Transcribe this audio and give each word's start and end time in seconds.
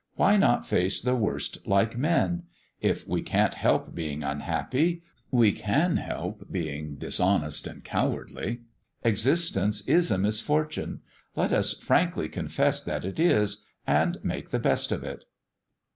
Why 0.15 0.35
not 0.35 0.65
face 0.65 0.99
the 0.99 1.13
worst 1.15 1.59
like 1.67 1.95
men? 1.95 2.45
If 2.79 3.07
we 3.07 3.21
can't 3.21 3.53
help 3.53 3.93
being 3.93 4.23
unhappy 4.23 5.03
we 5.29 5.51
can 5.51 5.97
help 5.97 6.47
being 6.49 6.95
dishonest 6.95 7.67
and 7.67 7.83
cowardly. 7.83 8.61
Existence 9.03 9.81
is 9.87 10.09
a 10.09 10.17
misfortune. 10.17 11.01
Let 11.35 11.51
us 11.51 11.73
frankly 11.77 12.29
confess 12.29 12.81
that 12.81 13.05
it 13.05 13.19
is, 13.19 13.63
and 13.85 14.17
make 14.23 14.49
the 14.49 14.57
best 14.57 14.91
of 14.91 15.03
it." 15.03 15.25